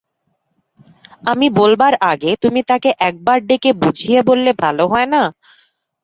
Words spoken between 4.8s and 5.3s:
হয় না?